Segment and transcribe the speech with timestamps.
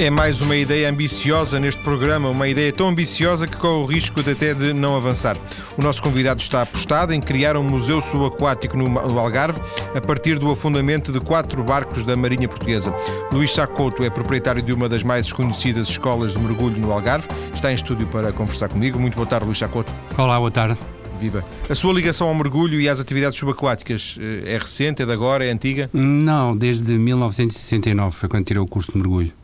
[0.00, 4.22] É mais uma ideia ambiciosa neste programa, uma ideia tão ambiciosa que corre o risco
[4.22, 5.36] de até de não avançar.
[5.76, 9.60] O nosso convidado está apostado em criar um museu subaquático no Algarve
[9.94, 12.94] a partir do afundamento de quatro barcos da Marinha Portuguesa.
[13.30, 17.28] Luís Sacoto é proprietário de uma das mais desconhecidas escolas de mergulho no Algarve.
[17.54, 18.98] Está em estúdio para conversar comigo.
[18.98, 19.92] Muito boa tarde, Luís Sacoto.
[20.16, 20.78] Olá, boa tarde.
[21.20, 21.44] Viva.
[21.68, 25.44] A sua ligação ao mergulho e às atividades subaquáticas eh, é recente, é de agora,
[25.44, 25.90] é antiga?
[25.92, 29.39] Não, desde 1969 foi quando tirei o curso de mergulho.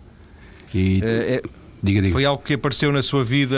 [0.77, 1.43] E, é,
[1.83, 2.13] diga, diga.
[2.13, 3.57] Foi algo que apareceu na sua vida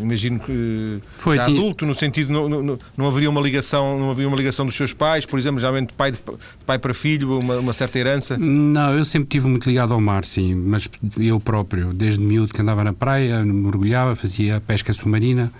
[0.00, 1.58] imagino que foi, tinha...
[1.58, 4.92] adulto, no sentido não, não, não haveria uma ligação, não havia uma ligação dos seus
[4.92, 6.20] pais, por exemplo, geralmente de pai, de
[6.66, 8.36] pai para filho, uma, uma, certa herança?
[8.38, 10.88] Não, eu sempre tive muito ligado ao mar, sim, mas
[11.18, 15.52] eu próprio, desde miúdo que andava na praia, mergulhava, fazia pesca submarina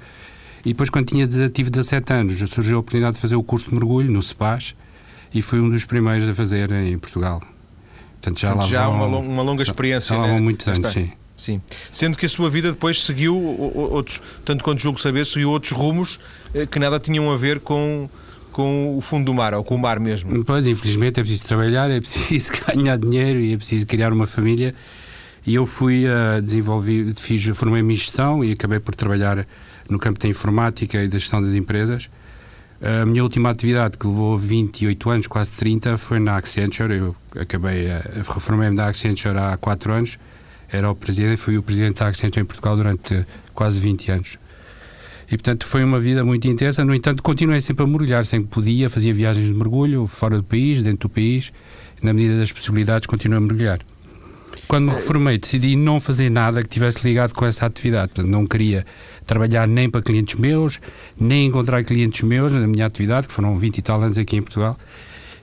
[0.64, 3.75] e depois quando tinha, tive 17 anos surgiu a oportunidade de fazer o curso de
[3.75, 4.75] mergulho no CEPAS
[5.33, 7.41] e fui um dos primeiros a fazer em Portugal.
[8.20, 10.14] Portanto, já, Portanto, já vão, uma, uma, longa experiência.
[10.14, 10.42] Já lá vão né?
[10.42, 11.12] muitos anos, sim.
[11.36, 11.61] Sim.
[11.92, 16.19] Sendo que a sua vida depois seguiu outros, tanto quanto julgo saber, seguiu outros rumos
[16.55, 18.08] eh, que nada tinham a ver com,
[18.53, 20.42] com o fundo do mar, ou com o mar mesmo.
[20.45, 24.75] Pois, infelizmente é preciso trabalhar, é preciso ganhar dinheiro e é preciso criar uma família.
[25.47, 29.47] E eu fui a uh, desenvolver, fiz, formei-me em gestão e acabei por trabalhar
[29.89, 32.08] no campo da informática e da gestão das empresas.
[32.80, 36.94] A minha última atividade, que levou 28 anos, quase 30, foi na Accenture.
[36.94, 40.18] Eu acabei, reformei-me da Accenture há 4 anos.
[40.70, 44.38] Era o presidente, fui o presidente da Accenture em Portugal durante quase 20 anos.
[45.27, 46.84] E portanto foi uma vida muito intensa.
[46.84, 50.83] No entanto, continuei sempre a mergulhar, sempre podia, fazia viagens de mergulho fora do país,
[50.83, 51.52] dentro do país.
[52.02, 53.80] Na medida das possibilidades, continuei a mergulhar.
[54.69, 58.09] Quando me reformei, decidi não fazer nada que tivesse ligado com essa atividade.
[58.09, 58.84] Portanto, não queria
[59.25, 60.81] trabalhar nem para clientes meus,
[61.19, 64.42] nem encontrar clientes meus na minha atividade, que foram 20 e tal anos aqui em
[64.42, 64.77] Portugal.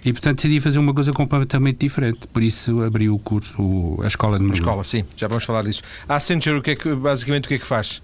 [0.04, 2.28] E, portanto, decidi fazer uma coisa completamente diferente.
[2.28, 4.64] Por isso, abri o curso, a Escola de Mergulho.
[4.64, 5.82] A escola, sim, já vamos falar disso.
[6.10, 8.02] A Accenture, o que é que, basicamente, o que é que faz?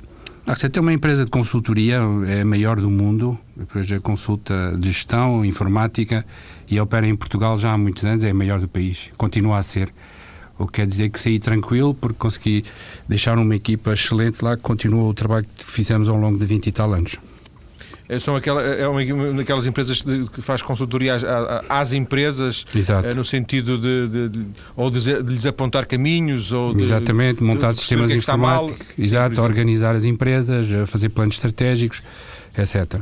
[0.48, 4.74] A Accenture é uma empresa de consultoria, é a maior do mundo, depois é consulta
[4.80, 6.26] de gestão, informática,
[6.72, 9.64] e opera em Portugal já há muitos anos, é a maior do país, continua a
[9.64, 9.92] ser.
[10.60, 12.66] O que quer dizer que saí tranquilo porque consegui
[13.08, 16.68] deixar uma equipa excelente lá que continua o trabalho que fizemos ao longo de 20
[16.68, 17.18] e tal anos.
[18.10, 21.24] É, são aquela, é uma daquelas empresas que faz consultoria às,
[21.70, 23.16] às empresas Exato.
[23.16, 27.72] no sentido de, de, de ou de, de, lhes apontar caminhos ou de, Exatamente, montar
[27.72, 32.02] sistemas é informáticos, exato, Sim, organizar as empresas, fazer planos estratégicos,
[32.58, 33.00] etc.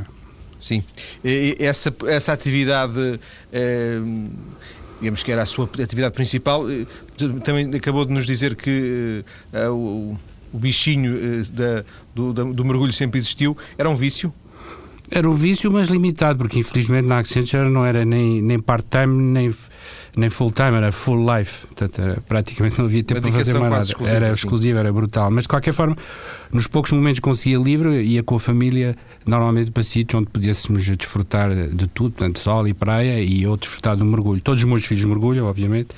[0.60, 0.84] Sim,
[1.24, 3.18] e essa, essa atividade
[3.50, 3.98] é,
[5.00, 6.86] digamos que era a sua atividade principal, eh,
[7.44, 10.18] também acabou de nos dizer que uh, o,
[10.52, 11.16] o, bichinho
[11.52, 13.56] da, do, da, do mergulho sempre existiu.
[13.76, 14.32] Era um vício?
[15.10, 19.50] Era um vício, mas limitado, porque infelizmente na Accenture não era nem, nem part-time, nem,
[20.16, 21.66] nem full-time, era full life.
[21.66, 24.08] Portanto, era, praticamente não havia tempo para fazer mais nada.
[24.08, 25.30] Era exclusivo, era brutal.
[25.30, 25.96] Mas de qualquer forma,
[26.52, 30.84] nos poucos momentos que conseguia livre, ia com a família, normalmente para sítios onde pudéssemos
[30.84, 34.40] desfrutar de tudo, portanto, sol e praia, e eu desfrutar do mergulho.
[34.40, 35.88] Todos os meus filhos mergulham, obviamente,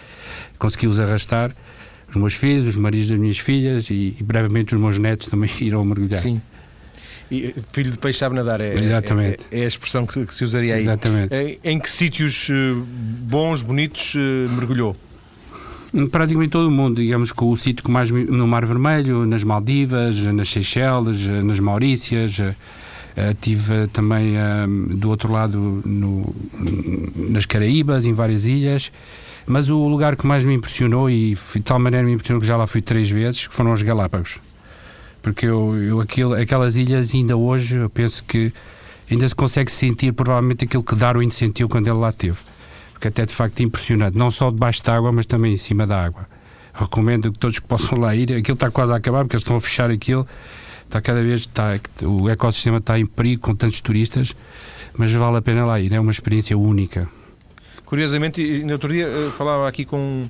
[0.58, 1.54] consegui-os arrastar.
[2.08, 5.48] Os meus filhos, os maridos das minhas filhas e, e brevemente os meus netos também
[5.60, 6.22] irão mergulhar.
[6.22, 6.40] Sim.
[7.30, 9.46] E, filho de peixe sabe nadar, é, Exatamente.
[9.50, 10.80] É, é, a expressão que, que, se usaria aí.
[10.80, 11.32] Exatamente.
[11.34, 12.74] Em, em que sítios eh,
[13.22, 14.96] bons, bonitos, eh, mergulhou?
[16.10, 20.20] Praticamente todo o mundo, digamos que o sítio que mais no Mar Vermelho, nas Maldivas,
[20.26, 22.40] nas Seychelles, nas Maurícias,
[23.40, 26.32] tive também uh, do outro lado no,
[27.16, 28.92] nas Caraíbas, em várias ilhas.
[29.46, 32.56] Mas o lugar que mais me impressionou, e de tal maneira me impressionou que já
[32.56, 34.38] lá fui três vezes, foram os Galápagos
[35.22, 38.52] porque eu, eu aquilo, aquelas ilhas ainda hoje eu penso que
[39.10, 42.38] ainda se consegue sentir provavelmente aquilo que Darwin sentiu quando ele lá esteve
[42.92, 45.86] porque até de facto é impressionante, não só debaixo da água mas também em cima
[45.86, 46.28] da água.
[46.72, 49.56] Recomendo que todos que possam lá ir, aquilo está quase a acabar porque eles estão
[49.56, 50.26] a fechar aquilo.
[50.84, 54.34] Está cada vez, está, o ecossistema está em perigo com tantos turistas
[55.00, 57.08] mas vale a pena lá ir, é uma experiência única.
[57.84, 60.28] Curiosamente, no outro dia eh, falava aqui com,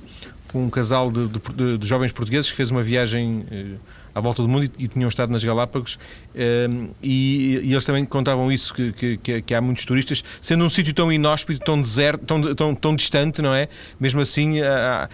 [0.51, 3.75] com um casal de, de, de jovens portugueses que fez uma viagem eh,
[4.13, 5.97] à volta do mundo e, e tinham estado nas Galápagos
[6.35, 10.69] um, e, e, eles também contavam isso, que, que, que, há muitos turistas, sendo um
[10.69, 13.67] sítio tão inóspito, tão deserto, tão, tão, tão distante, não é?
[13.99, 15.09] Mesmo assim, há,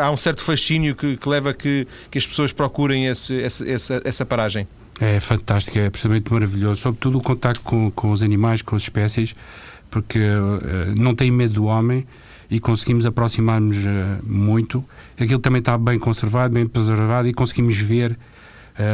[0.00, 4.26] há um certo fascínio que, que leva que, que as pessoas procurem esse, essa, essa
[4.26, 4.66] paragem.
[5.00, 9.34] É fantástico, é absolutamente maravilhoso, sobretudo o contacto com, com os animais, com as espécies,
[9.90, 12.06] porque uh, não tem medo do homem
[12.50, 13.90] e conseguimos aproximar-nos uh,
[14.22, 14.84] muito.
[15.18, 18.18] Aquilo também está bem conservado, bem preservado e conseguimos ver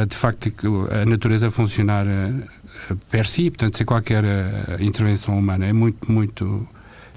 [0.07, 0.51] de facto
[0.91, 5.65] a natureza funcionar eh, per si, portanto, sem qualquer eh, intervenção humana.
[5.65, 6.67] É muito, muito.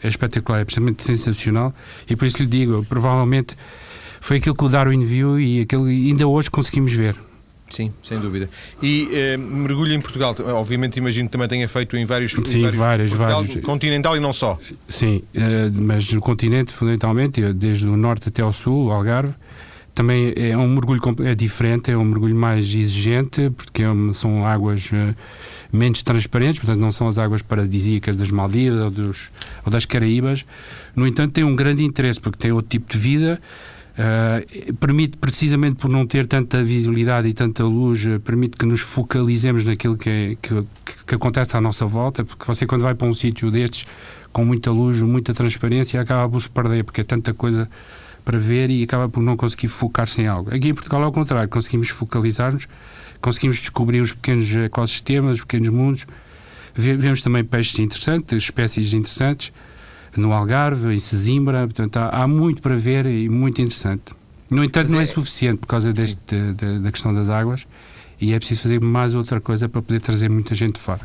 [0.03, 1.75] É espetacular, é absolutamente sensacional
[2.09, 3.55] e por isso lhe digo, provavelmente
[4.19, 7.17] foi aquilo que o Darwin viu e aquilo ainda hoje conseguimos ver.
[7.71, 8.49] Sim, sem dúvida.
[8.83, 12.71] E eh, mergulho em Portugal, obviamente imagino que também tenha feito em vários Sim, em
[12.71, 13.57] vários, vários.
[13.57, 14.59] Continental e não só.
[14.89, 19.35] Sim, eh, mas no continente, fundamentalmente, desde o norte até ao sul, o Algarve,
[19.95, 24.91] também é um mergulho é diferente, é um mergulho mais exigente, porque é são águas
[24.93, 25.15] uh,
[25.73, 29.31] menos transparentes, portanto não são as águas paradisíacas das Maldivas ou, dos,
[29.65, 30.45] ou das Caraíbas.
[30.95, 33.41] No entanto, tem um grande interesse, porque tem outro tipo de vida,
[33.93, 38.81] uh, permite, precisamente por não ter tanta visibilidade e tanta luz, uh, permite que nos
[38.81, 40.65] focalizemos naquilo que, é, que,
[41.07, 43.87] que, acontece à nossa volta, porque você quando vai para um sítio destes,
[44.33, 47.69] com muita luz, muita transparência, acaba por se perder, porque é tanta coisa
[48.31, 50.55] para ver e acaba por não conseguir focar-se em algo.
[50.55, 52.69] Aqui em Portugal, ao contrário, conseguimos focalizar-nos,
[53.21, 56.07] conseguimos descobrir os pequenos ecossistemas, os pequenos mundos.
[56.73, 59.53] Vemos também peixes interessantes, espécies interessantes,
[60.17, 64.15] no Algarve, em Sesimbra, portanto há, há muito para ver e muito interessante.
[64.49, 67.67] No entanto, Mas não é, é suficiente por causa deste, da, da questão das águas
[68.21, 71.01] e é preciso fazer mais outra coisa para poder trazer muita gente fora.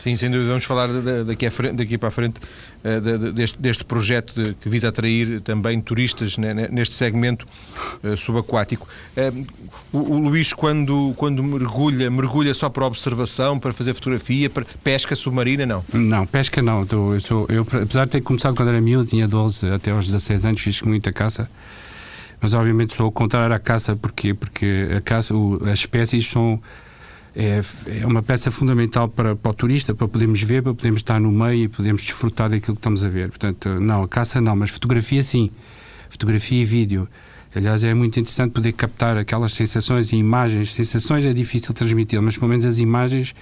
[0.00, 0.48] Sim, sem dúvida.
[0.48, 0.88] Vamos falar
[1.26, 2.40] daqui, frente, daqui para a frente
[2.82, 3.00] eh,
[3.34, 7.46] deste, deste projeto que visa atrair também turistas neste segmento
[8.02, 8.88] eh, subaquático.
[9.14, 9.30] Eh,
[9.92, 15.66] o, Luís, quando, quando mergulha, mergulha só para observação, para fazer fotografia, para pesca submarina,
[15.66, 15.84] não?
[15.92, 16.86] Não, pesca não.
[16.90, 20.46] Eu, sou, eu, apesar de ter começado quando era miúdo, tinha 12 até aos 16
[20.46, 21.46] anos, fiz muita caça
[22.42, 26.58] mas obviamente sou contrário à caça, porque porque a caça, o, as espécies são
[27.34, 27.60] é,
[28.00, 31.30] é uma peça fundamental para, para o turista, para podermos ver, para podermos estar no
[31.30, 33.28] meio e podermos desfrutar daquilo que estamos a ver.
[33.28, 35.50] Portanto, não, a caça não, mas fotografia sim.
[36.08, 37.08] Fotografia e vídeo.
[37.54, 40.72] Aliás, é muito interessante poder captar aquelas sensações e imagens.
[40.72, 43.34] Sensações é difícil transmitir, mas pelo menos as imagens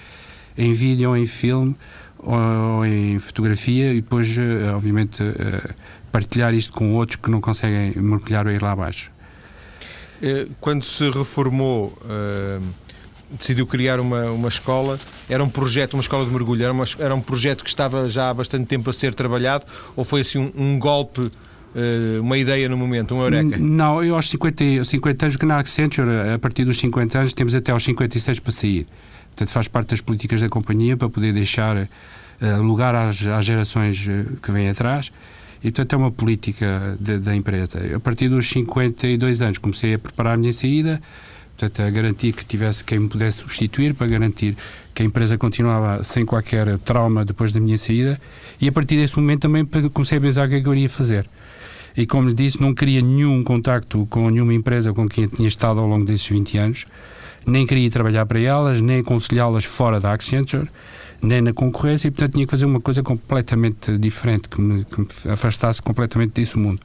[0.56, 1.76] em vídeo ou em filme
[2.18, 5.70] ou em fotografia e depois, eh, obviamente, eh,
[6.10, 9.12] partilhar isto com outros que não conseguem mergulhar ou ir lá abaixo.
[10.20, 11.96] Eh, quando se reformou
[13.30, 14.98] decidiu criar uma, uma escola.
[15.28, 18.30] Era um projeto, uma escola de mergulho, era, uma, era um projeto que estava já
[18.30, 19.64] há bastante tempo a ser trabalhado
[19.96, 21.30] ou foi assim um, um golpe?
[21.74, 23.58] Eh, uma ideia no momento, um eureka?
[23.58, 27.54] Não, eu aos 50, 50 anos, que na Accenture, a partir dos 50 anos, temos
[27.54, 28.86] até aos 56 para sair.
[29.28, 34.08] Portanto, faz parte das políticas da companhia para poder deixar uh, lugar às, às gerações
[34.08, 35.12] uh, que vêm atrás.
[35.62, 37.80] E, portanto, é uma política de, da empresa.
[37.94, 41.00] A partir dos 52 anos comecei a preparar a minha saída
[41.58, 44.56] portanto, a garantir que tivesse quem me pudesse substituir, para garantir
[44.94, 48.20] que a empresa continuava sem qualquer trauma depois da minha saída,
[48.60, 50.88] e a partir desse momento também comecei a pensar o que é que eu iria
[50.88, 51.28] fazer.
[51.96, 55.80] E como lhe disse, não queria nenhum contacto com nenhuma empresa com quem tinha estado
[55.80, 56.86] ao longo desses 20 anos,
[57.44, 60.68] nem queria trabalhar para elas, nem aconselhá-las fora da Accenture,
[61.20, 65.00] nem na concorrência, e portanto tinha que fazer uma coisa completamente diferente, que me, que
[65.00, 66.80] me afastasse completamente desse mundo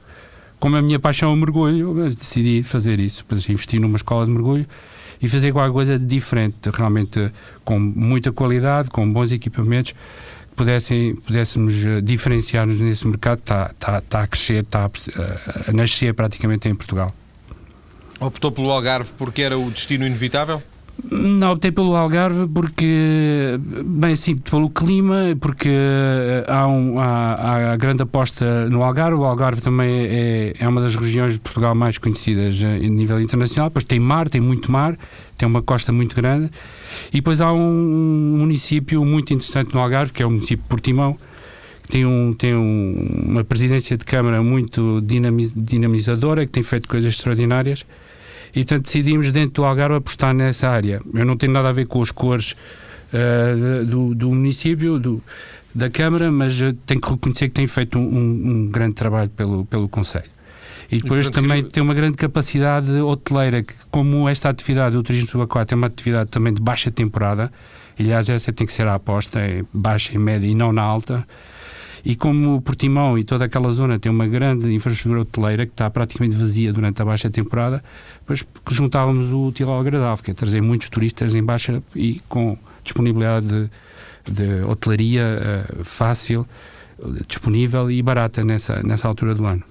[0.64, 4.66] como a minha paixão é o mergulho, decidi fazer isso, investir numa escola de mergulho
[5.20, 7.30] e fazer qualquer coisa diferente, realmente
[7.66, 9.94] com muita qualidade, com bons equipamentos,
[10.56, 16.14] pudessem, pudéssemos eh, diferenciar-nos nesse mercado, está, está, está a crescer, está a, a nascer
[16.14, 17.10] praticamente em Portugal.
[18.18, 20.62] Optou pelo Algarve porque era o destino inevitável?
[21.10, 27.76] Não, optei pelo Algarve porque, bem, sim, pelo clima, porque eh, há, um, há, há
[27.76, 29.18] grande aposta no Algarve.
[29.18, 33.70] O Algarve também é, é uma das regiões de Portugal mais conhecidas a nível internacional.
[33.70, 34.96] Depois tem mar, tem muito mar,
[35.36, 36.50] tem uma costa muito grande.
[37.08, 41.18] E depois há um município muito interessante no Algarve, que é o município de Portimão,
[41.82, 47.12] que tem, um, tem um, uma presidência de Câmara muito dinamizadora, que tem feito coisas
[47.12, 47.84] extraordinárias
[48.54, 51.00] e portanto decidimos dentro do Algarve apostar nessa área.
[51.12, 52.54] Eu não tenho nada a ver com as cores
[53.12, 55.22] uh, do, do, município, do,
[55.74, 56.56] da Câmara, mas
[56.86, 60.34] tenho que reconhecer que tem feito um, um grande trabalho pelo, pelo Conselho.
[60.90, 61.70] E depois e, também que...
[61.70, 66.30] tem uma grande capacidade hoteleira, que como esta atividade do turismo subaquático é uma atividade
[66.30, 67.52] também de baixa temporada,
[67.98, 70.82] e, aliás essa tem que ser a aposta, é baixa e média e não na
[70.82, 71.26] alta,
[72.04, 76.36] e como Portimão e toda aquela zona tem uma grande infraestrutura hoteleira que está praticamente
[76.36, 77.82] vazia durante a baixa temporada,
[78.20, 82.58] depois juntávamos o útil ao agradável, que é trazer muitos turistas em baixa e com
[82.82, 83.70] disponibilidade de,
[84.30, 85.24] de hotelaria
[85.80, 86.46] uh, fácil,
[87.26, 89.62] disponível e barata nessa, nessa altura do ano.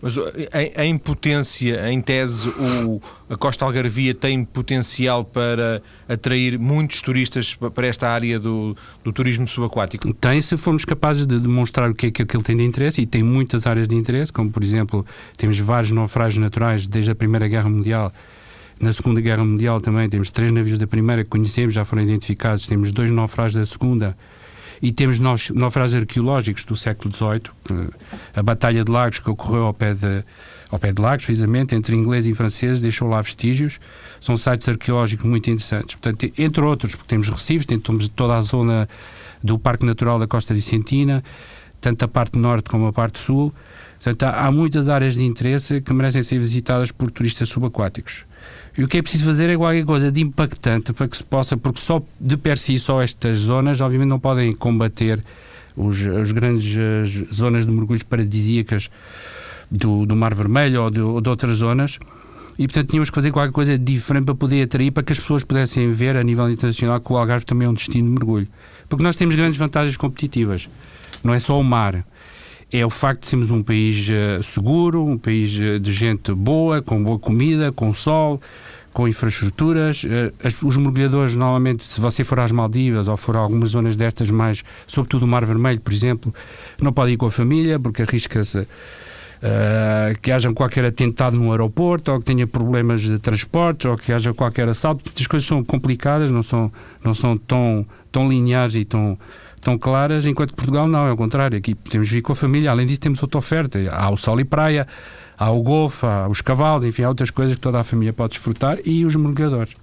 [0.00, 7.02] Mas em, em, potência, em tese, o, a Costa Algarvia tem potencial para atrair muitos
[7.02, 10.12] turistas para esta área do, do turismo subaquático?
[10.14, 13.06] Tem, se formos capazes de demonstrar o que é que aquilo tem de interesse, e
[13.06, 15.04] tem muitas áreas de interesse, como por exemplo,
[15.36, 18.12] temos vários naufrágios naturais desde a Primeira Guerra Mundial.
[18.80, 22.68] Na Segunda Guerra Mundial também temos três navios da Primeira que conhecemos, já foram identificados,
[22.68, 24.16] temos dois naufrágios da Segunda
[24.80, 27.90] e temos naufrágios arqueológicos do século XVIII,
[28.34, 30.24] a Batalha de Lagos, que ocorreu ao pé de,
[30.70, 33.80] ao pé de Lagos, precisamente, entre inglês e francês, deixou lá vestígios.
[34.20, 35.96] São sites arqueológicos muito interessantes.
[35.96, 38.88] Portanto, entre outros, porque temos Recifes, temos toda a zona
[39.42, 41.22] do Parque Natural da Costa Vicentina,
[41.80, 43.52] tanto a parte norte como a parte sul.
[43.94, 48.26] Portanto, há, há muitas áreas de interesse que merecem ser visitadas por turistas subaquáticos.
[48.78, 51.56] E o que é preciso fazer é qualquer coisa de impactante para que se possa,
[51.56, 55.20] porque só de per si só estas zonas, obviamente, não podem combater
[55.76, 58.88] os, as grandes as zonas de mergulhos paradisíacas
[59.68, 61.98] do, do Mar Vermelho ou de, ou de outras zonas.
[62.56, 65.42] E, portanto, tínhamos que fazer qualquer coisa diferente para poder atrair, para que as pessoas
[65.42, 68.46] pudessem ver a nível internacional que o Algarve também é um destino de mergulho.
[68.88, 70.70] Porque nós temos grandes vantagens competitivas.
[71.24, 72.04] Não é só o mar.
[72.70, 76.82] É o facto de sermos um país uh, seguro, um país uh, de gente boa,
[76.82, 78.40] com boa comida, com sol,
[78.92, 80.04] com infraestruturas.
[80.42, 84.30] As, os mergulhadores, normalmente, se você for às Maldivas ou for a algumas zonas destas
[84.30, 86.34] mais, sobretudo o Mar Vermelho, por exemplo,
[86.80, 88.66] não pode ir com a família porque arrisca-se
[89.38, 94.12] Uh, que haja qualquer atentado no aeroporto, ou que tenha problemas de transporte, ou que
[94.12, 95.12] haja qualquer assalto.
[95.16, 96.72] As coisas são complicadas, não são,
[97.04, 99.16] não são tão, tão lineares e tão,
[99.68, 101.58] tão claras, enquanto Portugal não, é o contrário.
[101.58, 103.78] Aqui temos vir com a família, além disso temos outra oferta.
[103.90, 104.86] Há o sol e praia,
[105.36, 108.30] há o golfe, há os cavalos, enfim, há outras coisas que toda a família pode
[108.30, 109.74] desfrutar e os mergulhadores.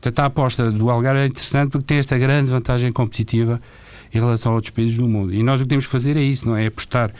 [0.00, 3.60] Portanto, a aposta do Algarve é interessante porque tem esta grande vantagem competitiva
[4.12, 5.34] em relação a outros países do mundo.
[5.34, 6.64] E nós o que temos que fazer é isso, não é?
[6.64, 7.12] É apostar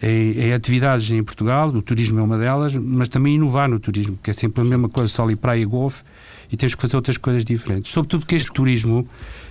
[0.00, 4.16] em, em, atividades em Portugal, o turismo é uma delas, mas também inovar no turismo,
[4.22, 6.04] que é sempre a mesma coisa, sol e praia e golfe,
[6.50, 7.90] e temos que fazer outras coisas diferentes.
[7.90, 9.06] Sobretudo que este turismo,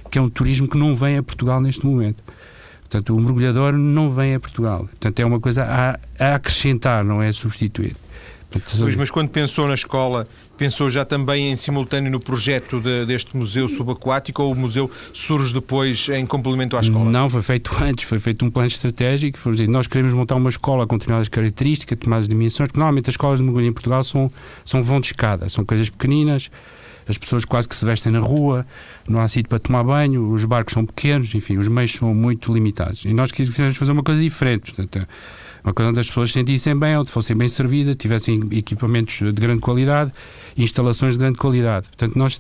[0.10, 2.24] que é um turismo que não vem a Portugal neste momento.
[2.82, 4.80] Portanto, o mergulhador não vem a Portugal.
[4.80, 7.96] Portanto, é uma coisa a, a acrescentar, não é a substituir.
[8.50, 13.06] Portanto, Luís, mas quando pensou na escola, pensou já também em simultâneo no projeto de,
[13.06, 17.12] deste museu subaquático ou o museu surge depois em complemento à escola?
[17.12, 19.38] Não, foi feito antes, foi feito um plano estratégico.
[19.38, 23.14] Foi dizer, nós queremos montar uma escola com determinadas características, determinadas dimensões, porque normalmente as
[23.14, 24.32] escolas de mergulho em Portugal são,
[24.66, 26.50] são vão de escada, são coisas pequeninas,
[27.10, 28.66] as pessoas quase que se vestem na rua,
[29.08, 32.54] não há sítio para tomar banho, os barcos são pequenos, enfim, os meios são muito
[32.54, 33.04] limitados.
[33.04, 34.72] E nós quisemos fazer uma coisa diferente.
[34.72, 35.08] Portanto,
[35.64, 39.42] uma coisa onde as pessoas se sentissem bem, onde fossem bem servidas, tivessem equipamentos de
[39.42, 40.14] grande qualidade,
[40.56, 41.88] instalações de grande qualidade.
[41.88, 42.40] Portanto, nós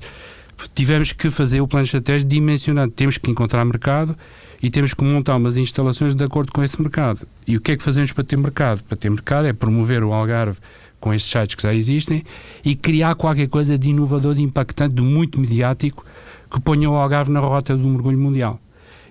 [0.73, 2.91] tivemos que fazer o plano estratégico dimensionado.
[2.91, 4.15] Temos que encontrar mercado
[4.61, 7.25] e temos que montar umas instalações de acordo com esse mercado.
[7.47, 8.83] E o que é que fazemos para ter mercado?
[8.83, 10.59] Para ter mercado é promover o Algarve
[10.99, 12.23] com estes sites que já existem
[12.63, 16.05] e criar qualquer coisa de inovador, de impactante, de muito mediático
[16.51, 18.59] que ponha o Algarve na rota do mergulho mundial.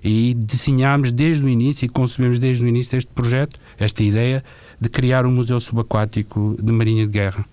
[0.03, 4.45] E desenhámos desde o início e concebemos desde o início este projeto, esta ideia
[4.81, 7.45] de criar um museu subaquático de marinha de guerra.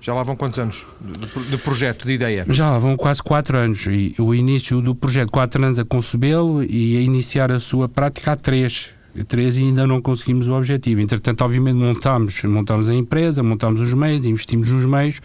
[0.00, 2.46] Já lá vão quantos anos de, de, projeto, de ideia?
[2.48, 3.86] Já lá vão quase quatro anos.
[3.88, 8.32] E o início do projeto, quatro anos a concebê-lo e a iniciar a sua prática
[8.32, 8.92] há três.
[9.26, 11.00] Três e ainda não conseguimos o objetivo.
[11.00, 15.20] Entretanto, obviamente, montámos, montámos a empresa, montámos os meios, investimos nos meios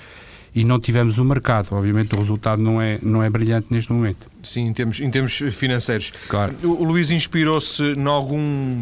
[0.56, 1.70] e não tivemos o mercado.
[1.72, 4.28] Obviamente o resultado não é, não é brilhante neste momento.
[4.44, 6.12] Sim, em termos, em termos financeiros.
[6.28, 6.54] Claro.
[6.64, 8.80] O, o Luís inspirou-se em algum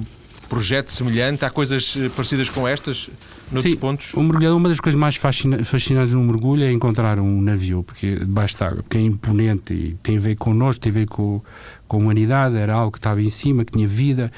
[0.51, 1.45] projeto semelhante?
[1.45, 3.09] Há coisas eh, parecidas com estas
[3.49, 4.13] noutros Sim, pontos?
[4.13, 8.17] O mergulho, uma das coisas mais fascina, fascinantes no mergulho é encontrar um navio, porque
[8.17, 11.41] debaixo de água, porque é imponente e tem a ver connosco, tem a ver com,
[11.87, 14.29] com a humanidade, era algo que estava em cima, que tinha vida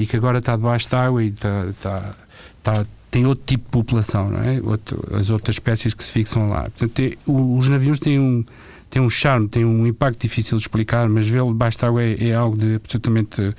[0.00, 2.14] e que agora está debaixo de água e está, está,
[2.58, 4.60] está tem outro tipo de população, não é?
[4.62, 6.62] Outro, as outras espécies que se fixam lá.
[6.62, 8.44] Portanto, tem, os navios têm um,
[8.88, 12.28] têm um charme, têm um impacto difícil de explicar, mas vê-lo debaixo de água é,
[12.28, 13.54] é, algo de absolutamente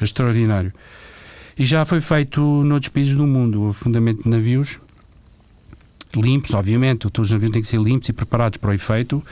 [0.00, 0.72] extraordinário.
[1.58, 4.78] E já foi feito noutros países do mundo o afundamento de navios
[6.14, 9.22] limpos, obviamente, todos os navios têm que ser limpos e preparados para o efeito,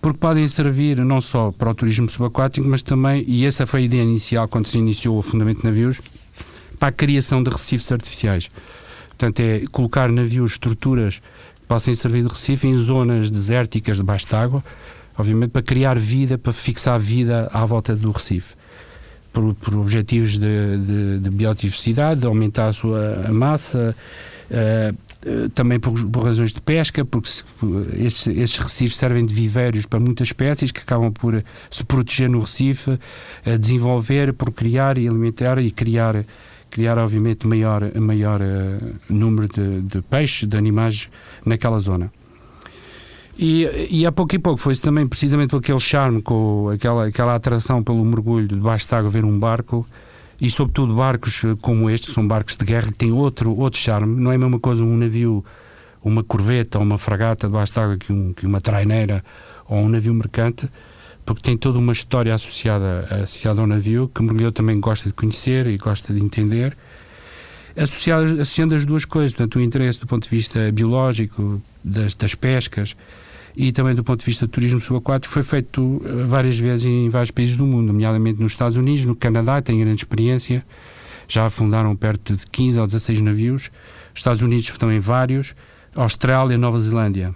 [0.00, 3.84] porque podem servir não só para o turismo subaquático, mas também, e essa foi a
[3.84, 6.00] ideia inicial quando se iniciou o afundamento de navios,
[6.78, 8.48] para a criação de recifes artificiais.
[9.10, 14.34] Portanto, é colocar navios, estruturas que possam servir de recife em zonas desérticas debaixo de
[14.34, 14.64] água,
[15.18, 18.54] obviamente para criar vida, para fixar vida à volta do recife.
[19.32, 23.94] Por, por objetivos de, de, de, biodiversidade, de aumentar a sua massa,
[24.50, 24.96] uh,
[25.54, 27.44] também por, por, razões de pesca, porque se,
[27.98, 32.40] esses, esses, recifes servem de viveiros para muitas espécies que acabam por se proteger no
[32.40, 36.24] recife, uh, desenvolver, procriar e alimentar e criar
[36.70, 41.10] criar, obviamente, maior, maior uh, número de, de peixes, de animais
[41.44, 42.12] naquela zona.
[43.36, 47.82] E, e a pouco e pouco foi também precisamente aquele charme, com aquela, aquela atração
[47.82, 49.86] pelo mergulho debaixo de água, ver um barco,
[50.40, 53.78] e sobretudo barcos eh, como este, que são barcos de guerra, que têm outro, outro
[53.78, 54.20] charme.
[54.20, 55.44] Não é a mesma coisa um navio,
[56.02, 59.22] uma corveta uma fragata debaixo de água que, um, que uma traineira
[59.68, 60.68] ou um navio mercante
[61.24, 65.14] porque tem toda uma história associada, associada ao navio que o mergulhador também gosta de
[65.14, 66.76] conhecer e gosta de entender.
[67.76, 72.34] associado, associando as duas coisas, portanto, o interesse do ponto de vista biológico, das, das
[72.34, 72.96] pescas
[73.56, 77.08] e também do ponto de vista do turismo subaquático, foi feito eh, várias vezes em
[77.08, 80.64] vários países do mundo, nomeadamente nos Estados Unidos, no Canadá, tem grande experiência,
[81.28, 83.70] já afundaram perto de 15 ou 16 navios,
[84.14, 85.54] Estados Unidos também vários,
[85.94, 87.34] Austrália, Nova Zelândia.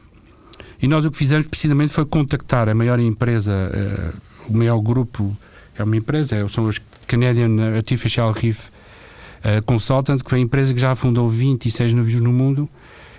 [0.81, 5.37] E nós o que fizemos precisamente foi contactar a maior empresa, uh, o maior grupo,
[5.77, 10.81] é uma empresa, são os Canadian Artificial Reef uh, Consultant, que foi a empresa que
[10.81, 12.69] já afundou 26 navios no mundo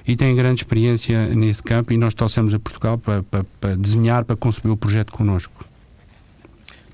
[0.07, 4.23] e tem grande experiência nesse campo e nós trouxemos a Portugal para, para, para desenhar,
[4.23, 5.65] para conceber o projeto connosco.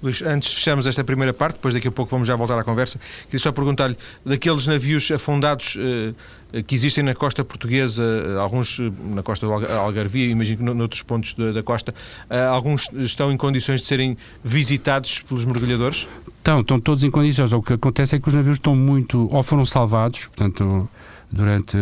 [0.01, 2.63] Luís, antes de fecharmos esta primeira parte, depois daqui a pouco vamos já voltar à
[2.63, 8.79] conversa, queria só perguntar-lhe, daqueles navios afundados eh, que existem na costa portuguesa, eh, alguns
[8.79, 11.93] eh, na costa do Algarvia, imagino que noutros pontos da, da costa,
[12.29, 16.07] eh, alguns estão em condições de serem visitados pelos mergulhadores?
[16.37, 17.53] Estão, estão todos em condições.
[17.53, 20.89] O que acontece é que os navios estão muito, ou foram salvados, portanto,
[21.31, 21.77] durante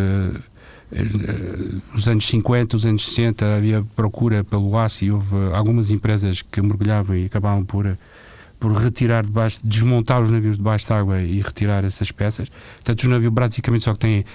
[1.94, 6.62] os anos 50, os anos 60 havia procura pelo aço e houve algumas empresas que
[6.62, 7.98] mergulhavam e acabavam por
[8.60, 12.50] por retirar debaixo, desmontar os navios debaixo de água e retirar essas peças.
[12.76, 14.26] Portanto, os navios basicamente só que têm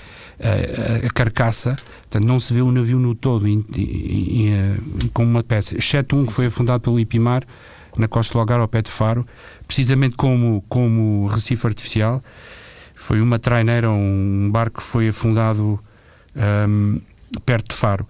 [0.40, 4.48] a, a, a, carcaça, portanto, não se vê o navio no todo in, in, in,
[4.48, 4.76] eh,
[5.12, 7.42] com uma peça, exceto um que foi afundado pelo Ipimar,
[7.96, 9.26] na costa do Algarve, ao pé de Faro,
[9.66, 12.22] precisamente como, como Recife Artificial.
[12.94, 15.78] Foi uma traineira, um barco que foi afundado
[16.36, 17.00] um,
[17.44, 18.06] perto de Faro.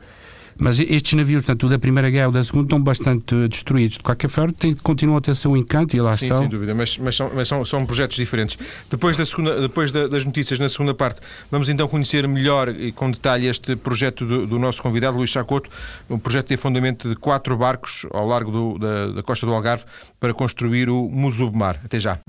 [0.59, 3.97] Mas estes navios, tanto o da Primeira Guerra ou da Segunda, estão bastante destruídos.
[3.99, 6.41] De qualquer forma, tem, continuam a ter seu encanto e lá Sim, estão.
[6.41, 8.57] sem dúvida, mas, mas, são, mas são, são, projetos diferentes.
[8.89, 12.93] Depois, da segunda, depois da, das notícias, na segunda parte, vamos então conhecer melhor e
[12.93, 15.69] com detalhe este projeto do, do nosso convidado, Luís Chacoto,
[16.09, 19.85] um projeto de fundamento de quatro barcos ao largo do, da, da costa do Algarve
[20.21, 21.81] para construir o Musubmar.
[21.85, 22.21] Até já.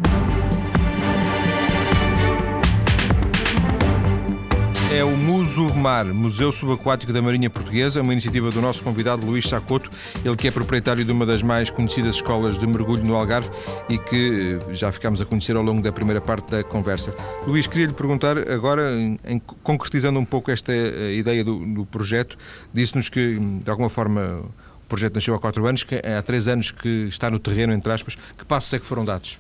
[4.96, 9.90] É o Musumar, Museu Subaquático da Marinha Portuguesa, uma iniciativa do nosso convidado Luís Chacoto,
[10.24, 13.50] ele que é proprietário de uma das mais conhecidas escolas de mergulho no Algarve
[13.90, 17.14] e que já ficámos a conhecer ao longo da primeira parte da conversa.
[17.46, 18.90] Luís, queria lhe perguntar agora,
[19.26, 22.38] em, concretizando um pouco esta eh, ideia do, do projeto,
[22.74, 24.44] disse-nos que, de alguma forma,
[24.86, 27.92] o projeto nasceu há quatro anos, que há três anos que está no terreno, entre
[27.92, 28.16] aspas.
[28.38, 29.38] Que passos é que foram dados?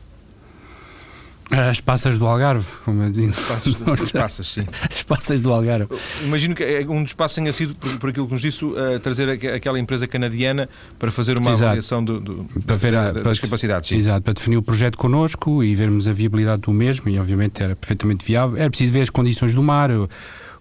[1.51, 3.31] As passas do Algarve, como eu digo.
[3.31, 4.65] As passas, sim.
[4.89, 5.88] As passas do Algarve.
[6.23, 8.99] Imagino que é, um dos passos tenha sido, por, por aquilo que nos disse, uh,
[9.01, 11.65] trazer aquela empresa canadiana para fazer uma exato.
[11.65, 13.89] avaliação do, do, para ver a, das para, capacidades.
[13.89, 13.95] Sim.
[13.95, 17.75] Exato, para definir o projeto connosco e vermos a viabilidade do mesmo, e obviamente era
[17.75, 18.58] perfeitamente viável.
[18.58, 19.91] Era preciso ver as condições do mar,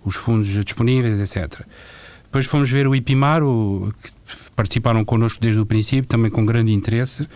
[0.05, 1.63] os fundos disponíveis, etc.
[2.25, 4.11] Depois fomos ver o IPIMAR, o, que
[4.55, 7.27] participaram connosco desde o princípio, também com grande interesse.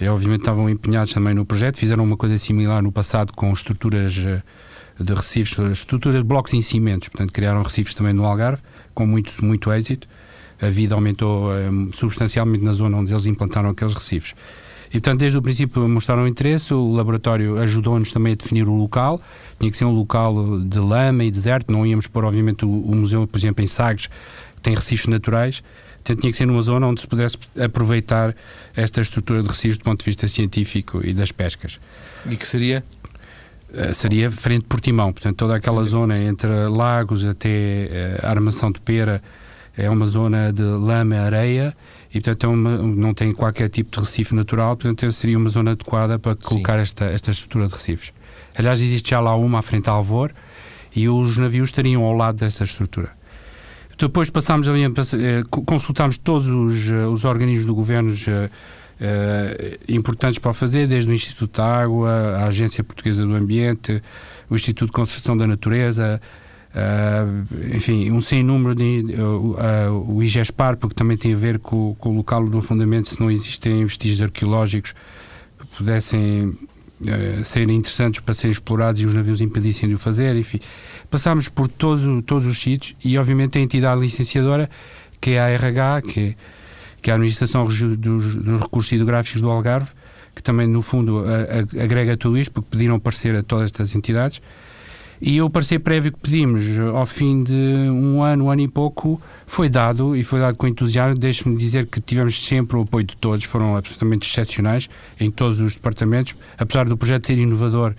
[0.00, 4.24] E, obviamente estavam empenhados também no projeto, fizeram uma coisa similar no passado com estruturas
[4.26, 4.42] eh,
[4.98, 9.44] de recifes, estruturas de blocos em cimentos, portanto criaram recifes também no Algarve, com muito,
[9.44, 10.08] muito êxito.
[10.60, 14.34] A vida aumentou um, substancialmente na zona onde eles implantaram aqueles recifes.
[14.88, 19.20] E, portanto, desde o princípio mostraram interesse, o laboratório ajudou-nos também a definir o local,
[19.58, 22.94] tinha que ser um local de lama e deserto, não íamos pôr, obviamente, o, o
[22.94, 25.64] museu, por exemplo, em Sagres, que tem recifes naturais,
[26.04, 28.36] Portanto, tinha que ser numa zona onde se pudesse aproveitar
[28.76, 31.80] esta estrutura de recifes do ponto de vista científico e das pescas.
[32.28, 32.84] E que seria?
[33.70, 35.90] Uh, seria frente Portimão, portanto, toda aquela Sim.
[35.90, 39.22] zona entre lagos até uh, armação de pera
[39.76, 41.74] é uma zona de lama areia
[42.10, 45.70] e, portanto, é uma, não tem qualquer tipo de recife natural, portanto, seria uma zona
[45.70, 48.12] adequada para colocar esta, esta estrutura de recifes.
[48.54, 50.30] Aliás, existe já lá uma à frente a Alvor
[50.94, 53.10] e os navios estariam ao lado desta estrutura.
[53.98, 60.52] Depois passámos a eh, consultámos todos os, eh, os organismos do governo uh, importantes para
[60.52, 64.02] fazer, desde o Instituto da Água, a Agência Portuguesa do Ambiente,
[64.48, 66.20] o Instituto de Conservação da Natureza,
[66.74, 71.94] uh, enfim, um sem número de uh, o IGESPAR, porque também tem a ver com,
[71.98, 74.94] com o local do afundamento, se não existem vestígios arqueológicos
[75.58, 76.52] que pudessem
[77.44, 80.60] serem interessantes para serem explorados e os navios impedissem de o fazer, enfim
[81.14, 84.68] passámos por todos, todos os sítios e, obviamente, a entidade licenciadora,
[85.20, 86.34] que é a RH, que é,
[87.00, 89.92] que é a Administração dos, dos Recursos Hidrográficos do Algarve,
[90.34, 93.94] que também, no fundo, a, a, agrega tudo isto, porque pediram parecer a todas estas
[93.94, 94.42] entidades.
[95.26, 99.18] E o parecer prévio que pedimos ao fim de um ano, um ano e pouco,
[99.46, 101.14] foi dado e foi dado com entusiasmo.
[101.14, 104.86] Deixe-me dizer que tivemos sempre o apoio de todos, foram absolutamente excepcionais
[105.18, 106.36] em todos os departamentos.
[106.58, 107.94] Apesar do projeto ser inovador,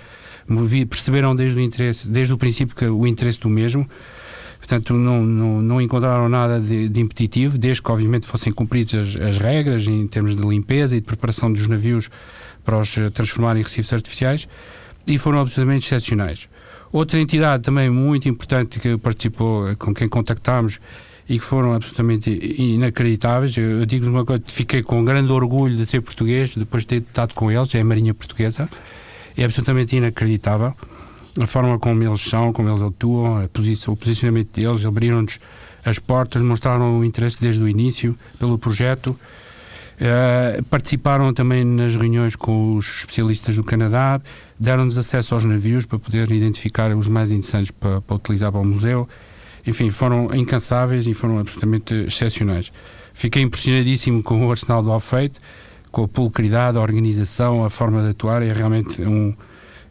[0.87, 3.89] perceberam desde o interesse, desde o princípio que o interesse do mesmo.
[4.59, 9.15] Portanto, não, não, não encontraram nada de, de, impeditivo, desde que, obviamente, fossem cumpridas as,
[9.15, 12.07] as, regras em termos de limpeza e de preparação dos navios
[12.63, 14.47] para os transformar em recifes artificiais.
[15.07, 16.47] e foram absolutamente excepcionais.
[16.91, 20.79] Outra entidade também muito importante que participou, com quem contactámos
[21.27, 23.57] e que foram absolutamente inacreditáveis.
[23.57, 26.95] Eu, eu digo uma coisa, fiquei com grande orgulho de ser português depois de ter
[26.97, 28.69] estado com eles, é a Marinha Portuguesa.
[29.35, 30.73] É absolutamente inacreditável
[31.41, 35.39] a forma como eles são, como eles atuam, posição, o posicionamento deles, abriram-nos
[35.83, 39.17] as portas, mostraram o interesse desde o início pelo projeto.
[39.95, 44.21] Uh, participaram também nas reuniões com os especialistas do Canadá,
[44.59, 48.65] deram-nos acesso aos navios para poder identificar os mais interessantes para, para, utilizar para o
[48.65, 49.07] museu.
[49.65, 52.73] Enfim, foram incansáveis e foram absolutamente excepcionais.
[53.13, 55.39] Fiquei impressionadíssimo com o arsenal do Alfeite,
[55.91, 58.43] com a pulcridade, a organização, a forma de atuar.
[58.43, 59.33] É realmente, um,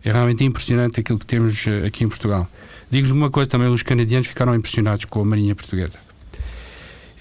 [0.04, 2.46] é realmente impressionante aquilo que temos eh, aqui em Portugal.
[2.90, 5.98] Digo-vos uma coisa também: os canadianos ficaram impressionados com a Marinha Portuguesa.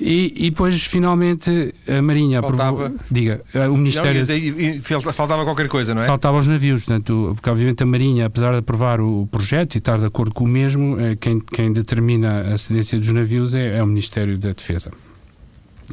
[0.06, 2.88] E, e, depois, finalmente, a Marinha Faltava.
[2.88, 3.00] aprovou.
[3.10, 4.26] Diga, o Ministério.
[4.26, 6.06] Não, faltava qualquer coisa, não é?
[6.06, 9.98] Faltava os navios, portanto, porque obviamente a Marinha, apesar de aprovar o projeto e estar
[9.98, 13.84] de acordo com o mesmo, eh, quem, quem determina a cedência dos navios é, é
[13.84, 14.92] o Ministério da Defesa.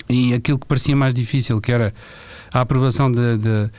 [0.09, 1.95] E aquilo que parecia mais difícil, que era
[2.53, 3.71] a aprovação de, de,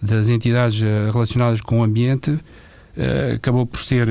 [0.00, 2.38] das entidades eh, relacionadas com o ambiente,
[3.34, 4.06] acabou por ser,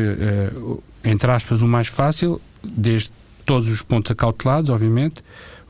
[1.05, 3.11] entre aspas, o mais fácil, desde
[3.45, 5.23] todos os pontos acautelados, obviamente,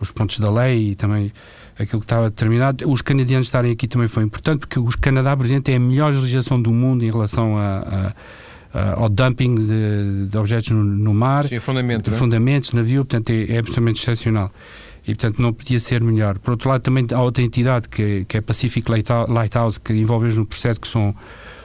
[0.03, 1.31] os pontos da lei e também
[1.77, 2.89] aquilo que estava determinado.
[2.89, 6.13] Os canadianos estarem aqui também foi importante, porque o Canadá, por exemplo, é a melhor
[6.13, 8.13] legislação do mundo em relação a, a
[8.73, 12.17] ao dumping de, de objetos no, no, mar, Sim, fundamento, de é?
[12.17, 14.51] fundamentos, navio, portanto é, é absolutamente excepcional.
[15.07, 16.39] E portanto não podia ser melhor.
[16.39, 20.45] Por outro lado, também há outra entidade que, que é Pacific Lighthouse, que envolve no
[20.45, 21.13] processo que são,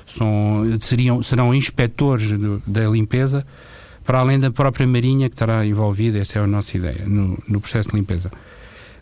[0.04, 3.46] são, seriam, serão inspectores do, da limpeza
[4.08, 7.60] para além da própria Marinha que estará envolvida, essa é a nossa ideia, no, no
[7.60, 8.32] processo de limpeza.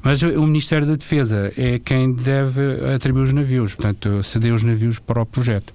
[0.03, 2.61] Mas o Ministério da Defesa é quem deve
[2.92, 5.73] atribuir os navios, portanto, ceder os navios para o projeto.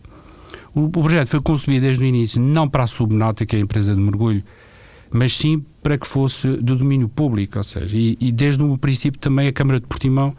[0.76, 4.02] O, o projeto foi concebido desde o início não para a Subnáutica, a empresa de
[4.02, 4.44] mergulho,
[5.10, 9.18] mas sim para que fosse do domínio público, ou seja, e, e desde o princípio
[9.18, 10.36] também a Câmara de Portimão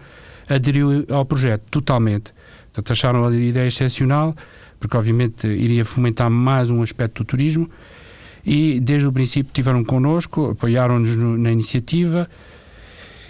[0.46, 2.34] aderiu ao projeto totalmente.
[2.64, 4.36] Portanto, acharam a ideia excepcional,
[4.78, 7.70] porque obviamente iria fomentar mais um aspecto do turismo
[8.44, 12.28] e desde o princípio tiveram connosco, apoiaram-nos na iniciativa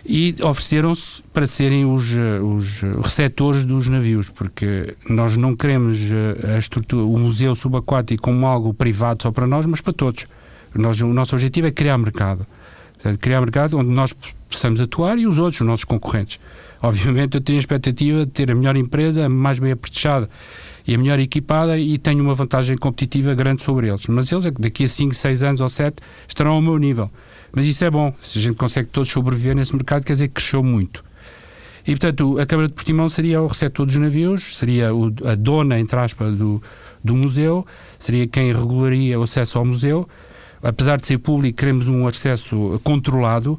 [0.05, 6.55] e ofereceram-se para serem os, eh, os receptores dos navios, porque nós não queremos eh,
[6.55, 10.27] a estrutura, o museu subaquático como algo privado só para nós, mas para todos.
[10.75, 12.47] Nós, o nosso objetivo é criar mercado.
[13.21, 14.15] Criar mercado onde nós
[14.49, 16.39] possamos atuar e os outros, os nossos concorrentes.
[16.83, 20.29] Obviamente, eu tenho a expectativa de ter a melhor empresa, a mais bem apertechada
[20.87, 24.07] e a melhor equipada e tenho uma vantagem competitiva grande sobre eles.
[24.09, 27.09] Mas eles, daqui a 5, 6 anos ou 7, estarão ao meu nível.
[27.53, 28.13] Mas isso é bom.
[28.21, 31.05] Se a gente consegue todos sobreviver nesse mercado, quer dizer que cresceu muito.
[31.87, 35.79] E, portanto, a Câmara de Portimão seria o receptor dos navios, seria o, a dona,
[35.79, 36.63] entre aspas, do,
[37.03, 37.67] do museu,
[37.99, 40.09] seria quem regularia o acesso ao museu.
[40.63, 43.59] Apesar de ser público, queremos um acesso controlado,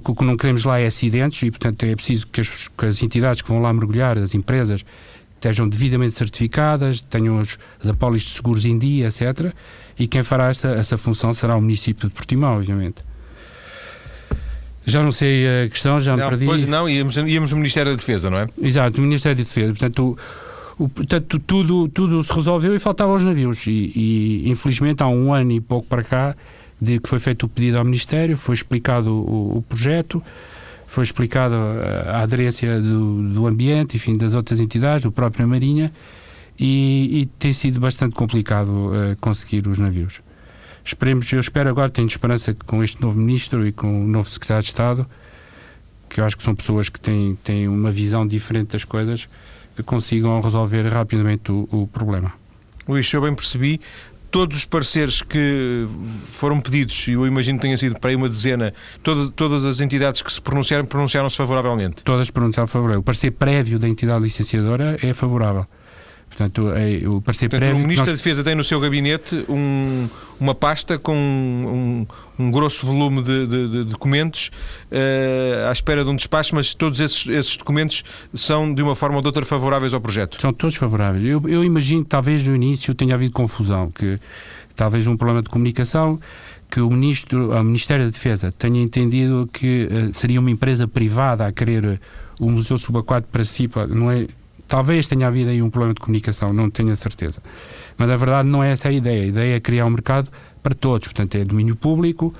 [0.00, 2.86] porque o que não queremos lá é acidentes e, portanto, é preciso que as, que
[2.86, 4.84] as entidades que vão lá mergulhar, as empresas,
[5.34, 9.52] estejam devidamente certificadas, tenham os, as apólices de seguros em dia, etc.
[9.96, 13.02] E quem fará esta, essa função será o município de Portimão, obviamente.
[14.84, 16.44] Já não sei a questão, já não, me perdi.
[16.44, 18.48] Pois não, íamos, íamos no Ministério da Defesa, não é?
[18.60, 19.68] Exato, no Ministério da Defesa.
[19.68, 20.18] Portanto,
[20.76, 23.64] o, o, portanto tudo, tudo se resolveu e faltavam os navios.
[23.68, 26.36] E, e, infelizmente há um ano e pouco para cá
[26.80, 30.22] de que foi feito o pedido ao Ministério, foi explicado o, o projeto
[30.94, 31.56] foi explicado
[32.06, 35.92] a aderência do, do ambiente, enfim, das outras entidades, do próprio Marinha,
[36.56, 40.22] e, e tem sido bastante complicado uh, conseguir os navios.
[40.84, 44.30] Esperemos, eu espero agora, tenho esperança que com este novo Ministro e com o novo
[44.30, 45.06] Secretário de Estado,
[46.08, 49.28] que eu acho que são pessoas que têm, têm uma visão diferente das coisas,
[49.74, 52.32] que consigam resolver rapidamente o, o problema.
[52.86, 53.80] Luís, se eu bem percebi,
[54.34, 55.86] todos os pareceres que
[56.32, 59.78] foram pedidos, e eu imagino que tenha sido para aí uma dezena, todo, todas as
[59.78, 62.02] entidades que se pronunciaram, pronunciaram-se favoravelmente?
[62.02, 62.98] Todas pronunciaram favorável.
[62.98, 65.68] O parecer prévio da entidade licenciadora é favorável.
[66.36, 67.76] Portanto, é, o parecer Portanto, prévio.
[67.76, 68.08] O Ministro nós...
[68.08, 70.08] da Defesa tem no seu gabinete um,
[70.40, 74.50] uma pasta com um, um grosso volume de, de, de documentos
[74.90, 78.02] uh, à espera de um despacho, mas todos esses, esses, documentos
[78.34, 80.40] são de uma forma ou de outra favoráveis ao projeto.
[80.40, 81.24] São todos favoráveis.
[81.24, 84.18] Eu, eu imagino que talvez no início tenha havido confusão, que
[84.74, 86.18] talvez um problema de comunicação
[86.68, 91.46] que o ministro, o Ministério da Defesa tenha entendido que uh, seria uma empresa privada
[91.46, 92.00] a querer
[92.40, 94.26] o Museu Subaquático para si, não é
[94.66, 97.42] Talvez tenha havido aí um problema de comunicação, não tenho a certeza.
[97.96, 99.24] Mas na verdade não é essa a ideia.
[99.24, 100.30] A ideia é criar um mercado
[100.62, 102.32] para todos, portanto é domínio público,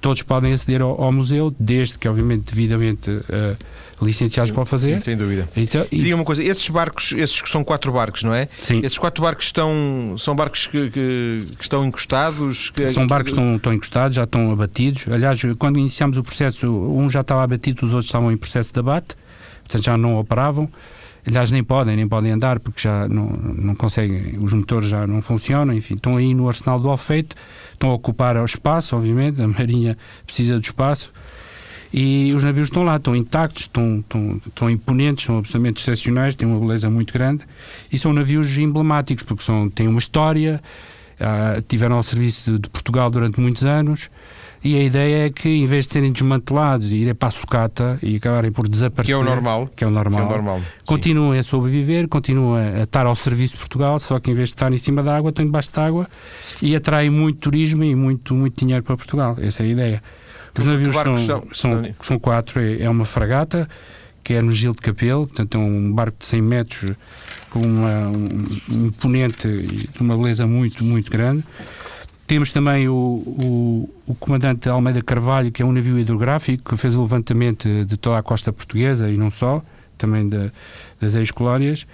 [0.00, 4.96] todos podem aceder ao, ao museu, desde que, obviamente, devidamente uh, licenciados para o fazer.
[4.96, 5.48] Sim, sem dúvida.
[5.56, 6.02] Então, e...
[6.02, 8.48] Diga uma coisa, esses barcos, esses que são quatro barcos, não é?
[8.62, 8.80] Sim.
[8.82, 12.70] Esses quatro barcos estão, são barcos que, que, que estão encostados?
[12.70, 12.92] Que...
[12.92, 15.06] São barcos que estão, estão encostados, já estão abatidos.
[15.08, 18.80] Aliás, quando iniciámos o processo, um já estava abatido, os outros estavam em processo de
[18.80, 19.16] abate,
[19.62, 20.68] portanto já não operavam.
[21.26, 25.20] Aliás, nem podem, nem podem andar porque já não, não conseguem, os motores já não
[25.20, 27.36] funcionam, enfim, estão aí no arsenal do Alfeite,
[27.72, 31.12] estão a ocupar o espaço, obviamente, a Marinha precisa do espaço
[31.92, 36.48] e os navios estão lá, estão intactos, estão, estão, estão imponentes, são absolutamente excepcionais, têm
[36.48, 37.44] uma beleza muito grande
[37.92, 40.62] e são navios emblemáticos porque são, têm uma história,
[41.20, 44.08] uh, tiveram ao serviço de, de Portugal durante muitos anos
[44.62, 47.98] e a ideia é que em vez de serem desmantelados e irem para a sucata
[48.02, 50.60] e acabarem por desaparecer, que é o normal, que é o normal, é o normal
[50.84, 54.54] continuam a sobreviver, continuam a, estar ao serviço de Portugal, só que em vez de
[54.54, 56.08] estar em cima da água, estão debaixo da água
[56.60, 59.36] e atraem muito turismo e muito, muito dinheiro para Portugal.
[59.40, 60.02] Essa é a ideia.
[60.58, 63.68] Os navios são, são, são, são quatro, é, é uma fragata
[64.22, 66.92] que é no Gil de Capelo, portanto é um barco de 100 metros
[67.48, 68.28] com uma, um,
[68.70, 71.42] um imponente e uma beleza muito, muito grande.
[72.30, 76.94] Temos também o, o, o, comandante Almeida Carvalho, que é um navio hidrográfico, que fez
[76.94, 79.60] o levantamento de toda a costa portuguesa e não só,
[79.98, 80.30] também
[81.00, 81.88] das ex-colónias.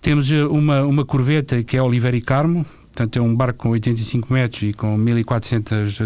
[0.00, 3.70] Temos eh, uma, uma corveta que é Oliveira e Carmo, portanto é um barco com
[3.70, 6.02] 85 metros e com 1400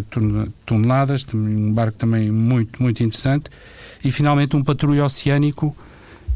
[0.65, 3.51] toneladas, um barco também muito, muito interessante.
[4.03, 5.77] E finalmente um patrulho oceânico,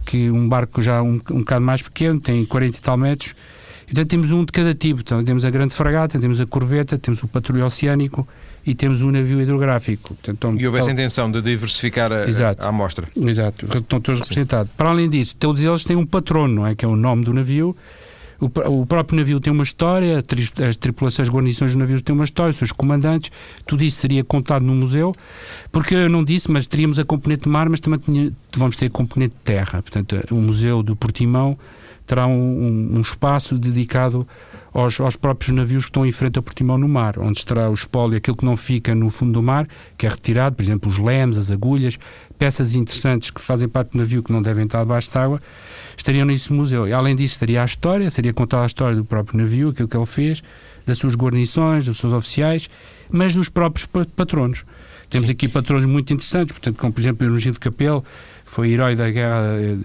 [0.05, 3.35] que um barco já um, um bocado mais pequeno, tem 40 e tal metros,
[3.91, 5.01] então temos um de cada tipo.
[5.01, 8.27] Então, temos a grande fragata, temos a corveta, temos o patrulho oceânico
[8.67, 10.15] e temos o navio hidrográfico.
[10.15, 12.65] Portanto, e houve essa intenção de diversificar a, Exato.
[12.65, 13.09] a amostra.
[13.17, 14.73] Exato, estão todos representados.
[14.77, 16.75] Para além disso, todos eles têm um patrono, não é?
[16.75, 17.77] que é o nome do navio.
[18.39, 20.19] O, o, próprio navio tem uma história,
[20.69, 23.33] as tripulações, as guarnições dos navios têm uma história, os seus comandantes,
[23.65, 25.15] tudo isso seria contado no museu,
[25.73, 28.87] porque eu não disse, mas teríamos a componente de mar, mas também tinha, vamos ter
[28.87, 29.81] a componente de terra.
[29.81, 31.57] Portanto, o Museu do Portimão
[32.07, 34.27] terá um, um, espaço dedicado
[34.73, 37.75] aos, aos, próprios navios que estão em frente a Portimão no mar, onde estará o
[37.75, 39.67] espólio, aquilo que não fica no fundo do mar,
[39.99, 41.99] que é retirado, por exemplo, os lemes, as agulhas,
[42.39, 45.41] peças interessantes que fazem parte do navio que não devem estar debaixo de água,
[45.97, 46.87] estariam nesse museu.
[46.87, 49.97] E além disso, estaria a história, seria contada a história do próprio navio, aquilo que
[49.97, 50.43] ele fez,
[50.87, 52.71] das suas guarnições, dos seus oficiais,
[53.11, 54.65] mas dos próprios patronos.
[55.09, 55.33] Temos Sim.
[55.33, 58.05] aqui patrões muito interessantes, portanto, como por exemplo o Gil de Capel,
[58.45, 59.79] foi herói da guerra eh,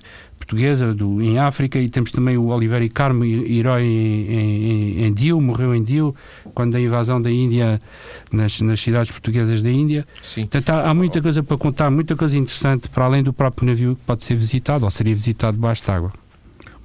[0.52, 5.40] portuguesa do, em África e temos também o Oliveira Carmo, herói em, em, em Dio,
[5.40, 6.14] morreu em Dio,
[6.54, 7.82] quando a invasão da Índia
[8.30, 10.06] nas, nas cidades portuguesas da Índia.
[10.22, 10.42] Sim.
[10.42, 13.96] Portanto, há, há, muita coisa para contar, muita coisa interessante para além do próprio navio
[13.96, 16.12] que pode ser visitado ou seria visitado debaixo de água.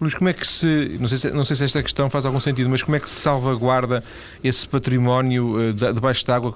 [0.01, 0.99] Luís, como é que se.
[1.01, 1.31] Não sei, se.
[1.31, 4.05] não sei se esta questão faz algum sentido, mas como é que se salvaguarda
[4.45, 6.55] esse património uh, debaixo de água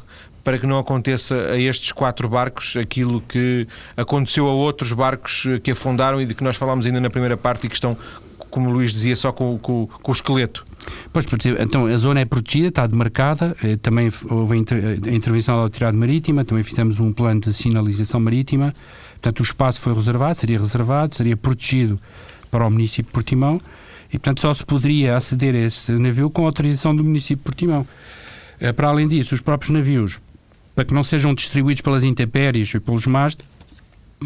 [0.50, 5.60] para que não aconteça a estes quatro barcos aquilo que aconteceu a outros barcos eh,
[5.60, 7.96] que afundaram e de que nós falámos ainda na primeira parte e que estão,
[8.50, 10.64] como o Luís dizia, só com, com, com o esqueleto.
[11.12, 11.24] Pois,
[11.60, 14.58] então a zona é protegida, está demarcada, eh, também houve a
[15.14, 18.74] intervenção da autoridade marítima, também fizemos um plano de sinalização marítima,
[19.12, 21.96] portanto o espaço foi reservado, seria reservado, seria protegido
[22.50, 23.60] para o município de Portimão
[24.08, 27.86] e portanto só se poderia aceder a esse navio com autorização do município de Portimão.
[28.60, 30.20] Eh, para além disso, os próprios navios
[30.80, 33.36] para que não sejam distribuídos pelas intempéries e pelos mares,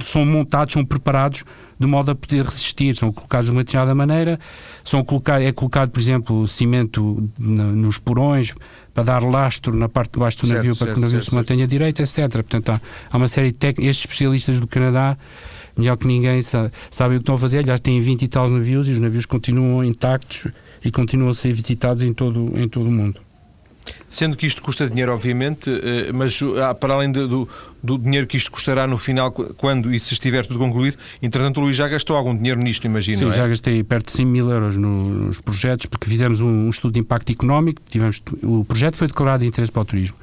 [0.01, 1.45] são montados, são preparados
[1.77, 4.39] de modo a poder resistir, são colocados de uma determinada maneira,
[4.85, 8.55] são colocado, é colocado, por exemplo, cimento nos porões
[8.93, 11.19] para dar lastro na parte de baixo do certo, navio para certo, que o navio
[11.19, 12.31] certo, se mantenha direito, etc.
[12.31, 15.19] Portanto, há, há uma série de técnicas, estes especialistas do Canadá,
[15.77, 18.49] melhor que ninguém, sabem sabe o que estão a fazer, aliás, têm 20 e tal
[18.49, 20.47] navios e os navios continuam intactos
[20.85, 23.24] e continuam a ser visitados em todo, em todo o mundo.
[24.09, 27.49] Sendo que isto custa dinheiro, obviamente, eh, mas ah, para além do,
[27.83, 31.65] do dinheiro que isto custará no final, quando e se estiver tudo concluído, entretanto, o
[31.65, 33.19] Luís já gastou algum dinheiro nisto, imagino.
[33.19, 33.33] Sim, é?
[33.33, 37.31] já gastei perto de 100 mil euros nos projetos, porque fizemos um, estudo de impacto
[37.31, 37.83] económico.
[37.89, 40.17] Tivemos, o projeto foi declarado de interesse para o turismo.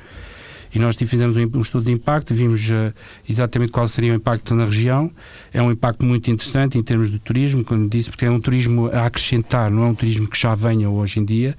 [0.73, 2.93] E nós fizemos um, estudo de impacto, vimos uh,
[3.27, 5.11] exatamente qual seria o impacto na região.
[5.53, 8.87] É um impacto muito interessante em termos de turismo, como disse, porque é um turismo
[8.87, 11.57] a acrescentar, não é um turismo que já venha hoje em dia.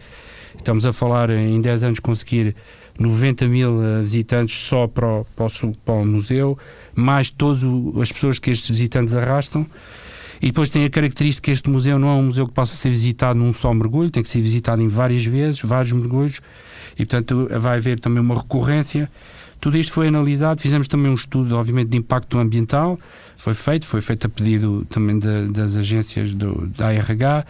[0.56, 2.54] Estamos a falar em 10 anos conseguir
[2.98, 6.58] 90 mil eh, visitantes só para o, para o, para o museu,
[6.94, 7.62] mais todas
[8.00, 9.66] as pessoas que estes visitantes arrastam.
[10.40, 12.90] E depois tem a característica que este museu não é um museu que possa ser
[12.90, 16.40] visitado num só mergulho, tem que ser visitado em várias vezes, vários mergulhos,
[16.98, 19.08] e portanto vai haver também uma recorrência.
[19.60, 22.98] Tudo isto foi analisado, fizemos também um estudo, obviamente, de impacto ambiental,
[23.36, 27.46] foi feito, foi feito a pedido também de, das agências do, da ARH,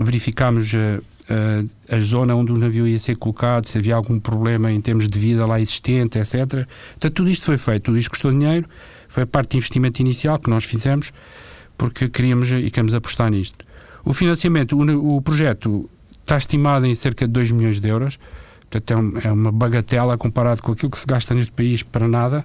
[0.00, 0.72] verificámos
[1.30, 5.08] uh, a zona onde o navio ia ser colocado, se havia algum problema em termos
[5.08, 6.66] de vida lá existente, etc.
[6.92, 8.68] Portanto, tudo isto foi feito, tudo isto custou dinheiro,
[9.08, 11.12] foi a parte de investimento inicial que nós fizemos
[11.76, 13.64] porque queríamos e queremos apostar nisto.
[14.04, 15.88] O financiamento, o, o projeto
[16.20, 18.18] está estimado em cerca de 2 milhões de euros,
[18.70, 22.44] portanto é, é uma bagatela comparado com aquilo que se gasta neste país para nada.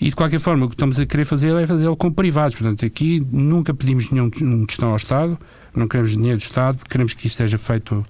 [0.00, 2.56] E de qualquer forma, o que estamos a querer fazer é fazê-lo com privados.
[2.56, 5.38] Portanto, aqui nunca pedimos nenhum tostão ao Estado,
[5.74, 8.04] não queremos dinheiro do Estado, queremos que isso seja feito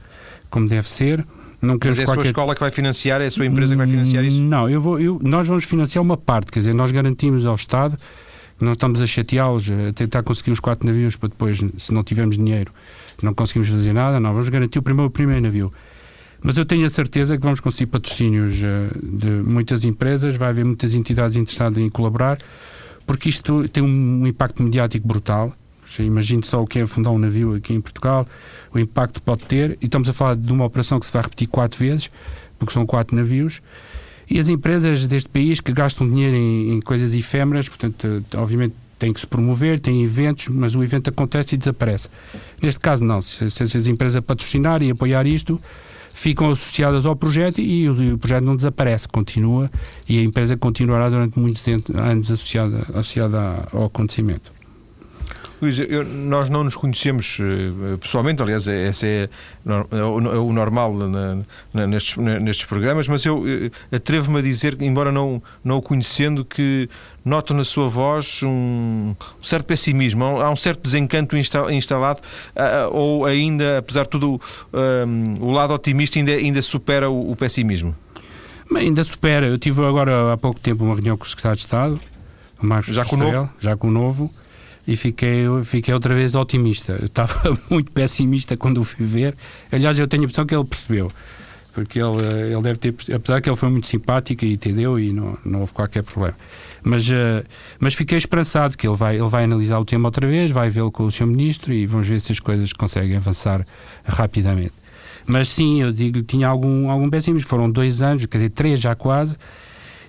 [0.50, 1.26] como deve ser.
[1.60, 2.22] Não queremos Mas é a qualquer...
[2.22, 4.42] sua escola que vai financiar, é a sua empresa que vai financiar isso?
[4.42, 7.96] Não, eu vou, eu, nós vamos financiar uma parte, quer dizer, nós garantimos ao Estado
[8.62, 12.36] não estamos a chateá-los, a tentar conseguir os quatro navios para depois, se não tivermos
[12.36, 12.72] dinheiro,
[13.20, 15.72] não conseguimos fazer nada, não, vamos garantir o primeiro, o primeiro navio.
[16.40, 20.64] Mas eu tenho a certeza que vamos conseguir patrocínios eh, de muitas empresas, vai haver
[20.64, 22.38] muitas entidades interessadas em colaborar,
[23.06, 25.52] porque isto tem um impacto mediático brutal.
[26.00, 28.26] Imagine só o que é fundar um navio aqui em Portugal,
[28.72, 31.22] o impacto que pode ter, e estamos a falar de uma operação que se vai
[31.22, 32.10] repetir quatro vezes,
[32.58, 33.60] porque são quatro navios,
[34.30, 39.12] e as empresas deste país que gastam dinheiro em, em coisas efêmeras, portanto, obviamente tem
[39.12, 42.08] que se promover, tem eventos, mas o evento acontece e desaparece.
[42.62, 43.20] Neste caso, não.
[43.20, 45.60] Se, se as empresas patrocinarem e apoiar isto,
[46.14, 49.70] ficam associadas ao projeto e o, o, projeto não desaparece, continua
[50.08, 54.52] e a empresa continuará durante muitos anos associada, associada ao acontecimento.
[55.62, 59.28] Luís, eu, nós não nos conhecemos uh, pessoalmente, aliás, é, esse é,
[59.64, 61.38] é, o, é o, normal na,
[61.72, 66.44] na, nestes, nestes, programas, mas eu uh, atrevo-me a dizer, embora não, não o conhecendo,
[66.44, 66.88] que
[67.24, 72.20] noto na sua voz um certo pessimismo, há um certo desencanto instalado,
[72.56, 74.40] uh, ou ainda, apesar de tudo,
[75.40, 77.94] o lado otimista ainda, ainda supera o, o pessimismo?
[78.74, 79.46] Ainda supera.
[79.46, 82.00] Eu tive agora há pouco tempo uma reunião com o Secretário de Estado,
[82.60, 83.50] o Marcos já com o novo?
[83.60, 84.30] já com o novo
[84.86, 86.96] e fiquei, fiquei outra vez otimista.
[86.98, 89.36] Eu estava muito pessimista quando o fui ver.
[89.70, 91.10] Aliás, eu tenho a impressão que ele percebeu.
[91.72, 95.38] Porque ele, ele deve ter, apesar que ele foi muito simpático e entendeu e não,
[95.44, 96.36] não houve qualquer problema.
[96.82, 97.42] Mas, uh,
[97.80, 100.90] mas fiquei esperançado que ele vai, ele vai analisar o tema outra vez, vai vê-lo
[100.90, 101.26] com o Sr.
[101.26, 103.66] Ministro e vamos ver se as coisas conseguem avançar
[104.04, 104.74] rapidamente.
[105.24, 107.48] Mas sim, eu digo tinha algum, algum pessimismo.
[107.48, 109.38] Foram dois anos, quer dizer, três já quase,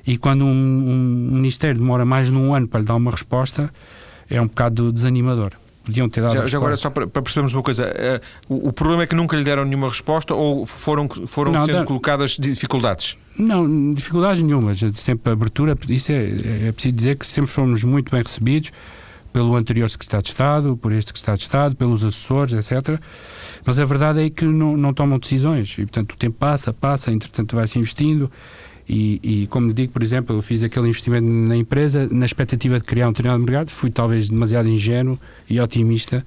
[0.05, 3.71] e quando um, um Ministério demora mais de um ano para lhe dar uma resposta,
[4.33, 5.51] é um bocado desanimador.
[5.83, 8.73] Podiam ter dado já, já agora, só para, para, percebermos uma coisa, uh, o, o,
[8.73, 13.17] problema é que nunca lhe deram nenhuma resposta ou foram, foram não, sendo colocadas dificuldades?
[13.37, 18.23] Não, dificuldades nenhumas, sempre abertura, isso é, é preciso dizer que sempre fomos muito bem
[18.23, 18.71] recebidos
[19.33, 22.97] pelo anterior secretário de Estado, por este secretário de Estado, pelos assessores, etc.
[23.65, 27.11] Mas a verdade é que não, não tomam decisões e, portanto, o tempo passa, passa,
[27.11, 28.31] entretanto vai-se investindo
[28.87, 32.77] e, e, como lhe digo, por exemplo, eu fiz aquele investimento na empresa na expectativa
[32.77, 35.17] de criar um determinado mercado, fui talvez demasiado ingênuo
[35.49, 36.25] e otimista,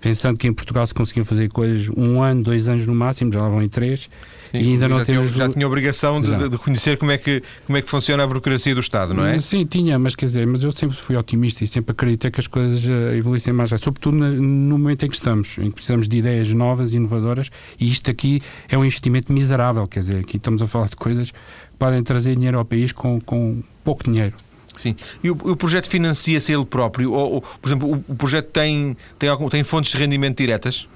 [0.00, 3.42] pensando que em Portugal se conseguiam fazer coisas um ano, dois anos no máximo, já
[3.42, 4.08] lá vão em três,
[4.50, 5.26] Sim, e ainda não já temos.
[5.32, 8.26] Tinha, já tinha obrigação de, de, conhecer como é, que, como é que funciona a
[8.26, 9.38] burocracia do Estado, não é?
[9.38, 12.46] Sim, tinha, mas quer dizer, mas eu sempre fui otimista e sempre acreditei que as
[12.46, 16.16] coisas uh, evoluíssem mais rápido, sobretudo no momento em que estamos, em que precisamos de
[16.16, 20.66] ideias novas, inovadoras, e isto aqui é um investimento miserável, quer dizer, aqui estamos a
[20.66, 21.32] falar de coisas
[21.80, 24.34] podem trazer dinheiro ao país com, com pouco dinheiro.
[24.76, 24.94] Sim.
[25.24, 27.12] E o, o projeto financia-se ele próprio?
[27.12, 30.86] Ou, ou, por exemplo, o, o projeto tem, tem, algum, tem fontes de rendimento diretas?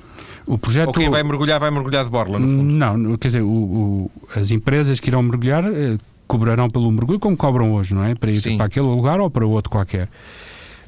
[0.46, 0.88] O projeto...
[0.88, 2.62] Ou quem vai mergulhar, vai mergulhar de borla, no fundo?
[2.62, 7.37] Não, quer dizer, o, o, as empresas que irão mergulhar eh, cobrarão pelo mergulho como
[7.37, 8.14] cobram hoje, não é?
[8.14, 8.57] Para ir Sim.
[8.57, 10.09] para aquele lugar ou para outro qualquer.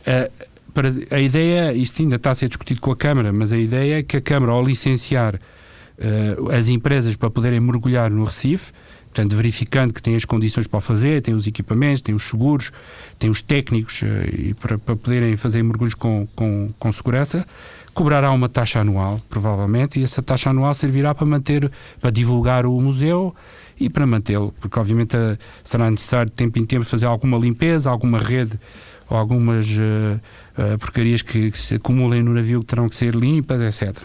[0.01, 3.59] Uh, para, a ideia, isto ainda está a ser discutido com a Câmara, mas a
[3.59, 8.73] ideia é que a Câmara, ao licenciar uh, as empresas para poderem mergulhar no Recife,
[9.17, 12.71] Portanto, verificando que tem as condições para o fazer, tem os equipamentos, tem os seguros,
[13.19, 17.47] tem os técnicos eh, e para, para poderem fazer mergulhos com, com, com segurança,
[17.95, 22.79] cobrará uma taxa anual, provavelmente, e essa taxa anual servirá para manter, para divulgar o
[22.79, 23.35] museu
[23.81, 27.89] e para mantê-lo, porque obviamente eh, será necessário de tempo em tempo fazer alguma limpeza,
[27.89, 28.61] alguma rede
[29.09, 30.21] algumas uh,
[30.59, 34.03] uh, porcarias que, que, se acumulem no navio que terão que ser limpas, etc.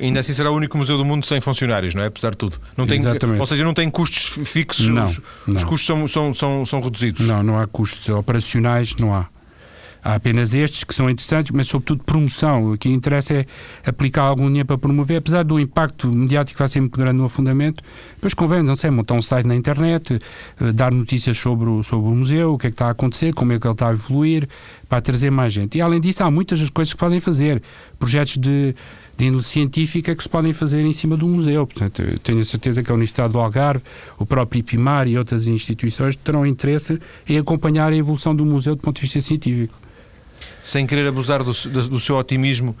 [0.00, 2.06] Ainda assim será o único museu do mundo sem funcionários, não é?
[2.06, 2.60] Apesar de tudo.
[2.76, 3.40] Não tem, Exatamente.
[3.40, 5.56] Ou seja, não tem custos fixos, não, os, não.
[5.56, 7.26] os custos são, são, são, são reduzidos.
[7.28, 9.26] Não, não há custos operacionais, não há.
[10.04, 12.72] Há apenas estes que são interessantes, mas sobretudo promoção.
[12.72, 13.46] O que interessa é
[13.86, 17.24] aplicar algum dinheiro para promover, apesar do impacto mediático que vai ser muito grande no
[17.24, 17.82] afundamento.
[18.14, 20.18] Depois convém, não sei, montar um site na internet,
[20.60, 23.32] eh, dar notícias sobre o, sobre o museu, o que é que está a acontecer,
[23.32, 24.46] como é que ele está a evoluir,
[24.90, 25.78] para trazer mais gente.
[25.78, 27.62] E além disso, há muitas coisas que podem fazer.
[27.98, 28.74] Projetos de
[29.16, 31.66] de índole científica que se podem fazer em cima do museu.
[31.66, 33.82] Portanto, tenho a certeza que a Universidade do Algarve,
[34.18, 38.82] o próprio IPIMAR e outras instituições terão interesse em acompanhar a evolução do museu do
[38.82, 39.78] ponto de vista científico.
[40.62, 42.74] Sem querer abusar do, do, seu otimismo,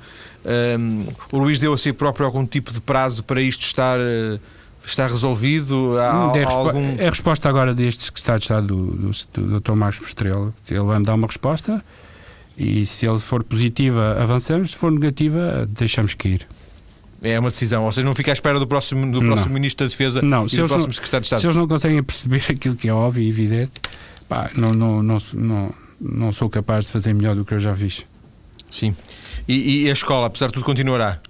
[0.78, 4.40] um, o Luís deu a si próprio algum tipo de prazo para isto estar, uh,
[4.86, 5.98] estar resolvido?
[5.98, 6.96] Há, há algum...
[6.98, 9.72] É a resposta agora deste secretário de Estado do, do, do Dr.
[9.72, 10.52] Marcos Estrela.
[10.70, 11.84] Ele vai me dar uma resposta
[12.56, 16.46] e se ele for positiva, avançamos, se for negativa, deixamos que ir.
[17.22, 19.54] É uma decisão, ou seja, não fica à espera do próximo, do próximo não.
[19.54, 21.40] Ministro da Defesa não, e se do próximo não, Secretário de Estado.
[21.40, 23.72] Se eles não conseguem perceber aquilo que é óbvio e evidente,
[24.28, 27.74] pá, não, não, não, não, não sou capaz de fazer melhor do que eu já
[27.74, 28.04] fiz.
[28.70, 28.94] Sim.
[29.46, 31.20] E, e a escola, apesar de tudo, continuará?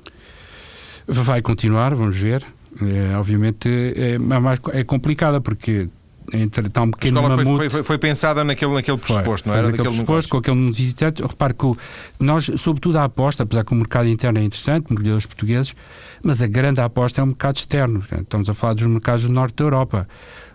[1.07, 2.45] Vai continuar, vamos ver.
[2.81, 5.89] É, obviamente é, mais, é complicada porque
[6.33, 9.69] entre tão pequeno a escola foi, foi, foi, pensada naquele, naquele pressuposto, foi, não era?
[9.69, 11.23] Naquele pressuposto, com aquele visitante.
[11.23, 11.73] Repare que
[12.19, 15.75] nós, sobretudo a aposta, apesar que o mercado interno é interessante, mergulhadores portugueses,
[16.23, 18.03] mas a grande aposta é o mercado externo.
[18.21, 20.09] Estamos a falar dos mercados do norte da Europa.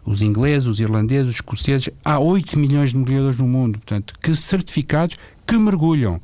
[0.10, 1.88] Os ingleses, os irlandeses, os escoceses.
[2.03, 6.20] Há 8 milhões de mergulhadores no mundo, portanto, que certificados que mergulham.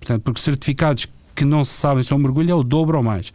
[0.00, 3.32] Portanto, porque certificados que não se sabem se são mergulho é o dobro ou mais.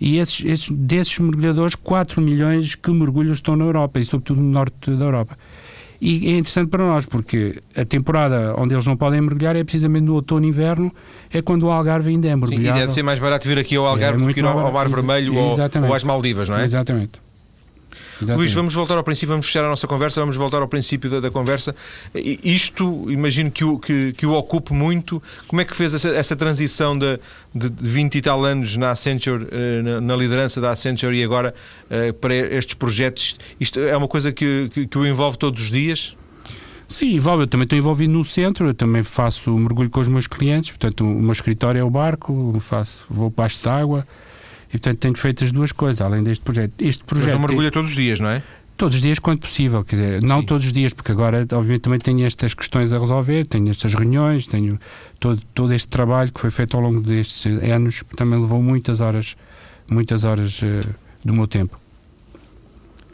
[0.00, 4.50] E esses, esses, desses mergulhadores, 4 milhões que mergulham estão na Europa e, sobretudo, no
[4.50, 5.36] norte da Europa.
[6.00, 10.04] E é interessante para nós, porque a temporada onde eles não podem mergulhar é precisamente
[10.04, 10.90] no outono e inverno,
[11.30, 12.64] é quando o Algarve ainda é mergulhado.
[12.64, 14.58] Sim, e deve ser mais barato vir aqui ao Algarve é, do que ir ao,
[14.58, 15.54] ao Mar Vermelho ou,
[15.86, 16.64] ou às Maldivas, não é?
[16.64, 17.25] Exatamente.
[18.16, 18.38] Exatamente.
[18.38, 21.20] Luís, vamos voltar ao princípio, vamos fechar a nossa conversa, vamos voltar ao princípio da,
[21.20, 21.74] da conversa.
[22.14, 25.22] Isto, imagino que o, que, que o ocupe muito.
[25.46, 27.18] Como é que fez essa, essa transição de,
[27.54, 31.54] de 20 e tal anos na Accenture, eh, na, na liderança da Accenture e agora
[31.90, 33.36] eh, para estes projetos?
[33.60, 36.16] Isto é uma coisa que, que, que o envolve todos os dias?
[36.88, 37.42] Sim, envolve.
[37.42, 41.04] Eu também estou envolvido no centro, eu também faço mergulho com os meus clientes, portanto,
[41.04, 44.06] o meu escritório é o barco, faço, vou baixo de água
[44.76, 46.72] e, portanto, tenho feito as duas coisas, além deste projeto.
[46.78, 48.42] Este projeto Mas não mergulha todos os dias, não é?
[48.76, 50.46] Todos os dias, quando possível, quer dizer, não Sim.
[50.46, 54.46] todos os dias, porque agora, obviamente, também tenho estas questões a resolver, tenho estas reuniões,
[54.46, 54.78] tenho
[55.18, 59.34] todo, todo este trabalho que foi feito ao longo destes anos, também levou muitas horas,
[59.90, 61.80] muitas horas uh, do meu tempo.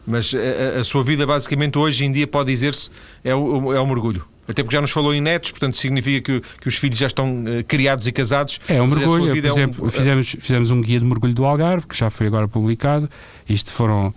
[0.04, 2.90] Mas a, a, sua vida, basicamente, hoje em dia, pode dizer-se,
[3.22, 4.31] é o, é o mergulho?
[4.46, 7.44] Até porque já nos falou em netos, portanto significa que, que os filhos já estão
[7.44, 8.60] uh, criados e casados.
[8.68, 9.90] É um mergulho, por exemplo, é um...
[9.90, 13.08] fizemos, fizemos um guia de mergulho do Algarve, que já foi agora publicado.
[13.48, 14.12] Isto foram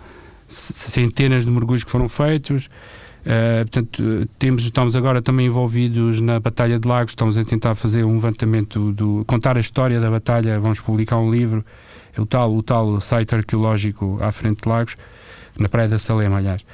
[0.48, 2.68] centenas de mergulhos que foram feitos.
[3.26, 8.04] Uh, portanto, temos, estamos agora também envolvidos na Batalha de Lagos, estamos a tentar fazer
[8.04, 11.64] um levantamento, do, contar a história da batalha, vamos publicar um livro,
[12.16, 14.96] o tal, o tal site arqueológico à frente de Lagos,
[15.58, 16.64] na Praia da Salema, aliás.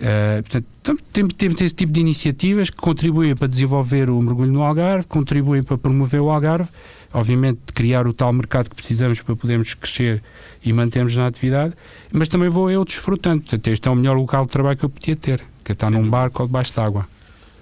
[0.00, 4.62] Uh, portanto, temos, temos esse tipo de iniciativas que contribuem para desenvolver o mergulho no
[4.62, 6.70] Algarve, contribuem para promover o Algarve,
[7.12, 10.22] obviamente criar o tal mercado que precisamos para podermos crescer
[10.64, 11.74] e mantermos na atividade,
[12.10, 13.42] mas também vou eu desfrutando.
[13.42, 15.88] Portanto, este é o melhor local de trabalho que eu podia ter, que é estar
[15.88, 15.94] Sim.
[15.94, 17.06] num barco ou debaixo de água.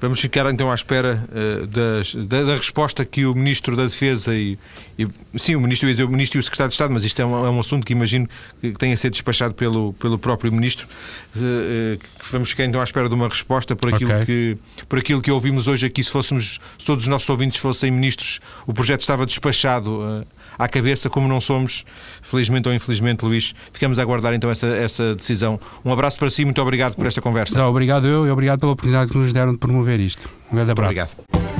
[0.01, 4.35] Vamos ficar então à espera uh, das, da, da, resposta que o Ministro da Defesa
[4.35, 4.57] e,
[4.97, 7.27] e sim, o Ministro, dizer, o Ministro e o Secretário de Estado, mas isto é
[7.27, 8.29] um, é um assunto que imagino
[8.61, 10.87] que tenha sido despachado pelo, pelo próprio Ministro.
[11.37, 11.99] Uh,
[12.31, 14.25] vamos ficar então à espera de uma resposta por aquilo, okay.
[14.25, 16.05] que, por aquilo que ouvimos hoje aqui.
[16.05, 20.25] Se, fôssemos, se todos os nossos ouvintes fossem ministros, o projeto estava despachado.
[20.59, 21.85] À cabeça, como não somos,
[22.23, 23.55] felizmente ou infelizmente, Luís.
[23.73, 25.61] Ficamos a aguardar então essa, essa decisão.
[25.85, 27.59] Um abraço para si, muito obrigado por esta conversa.
[27.59, 30.29] Não, obrigado eu e obrigado pela oportunidade que nos deram de promover isto.
[30.51, 31.01] Um grande abraço.
[31.01, 31.58] Obrigado.